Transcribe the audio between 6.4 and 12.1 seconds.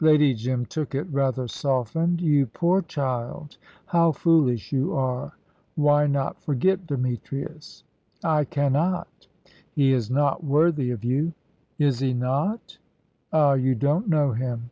forget Demetrius?" "I cannot." "He is not worthy of you." "Is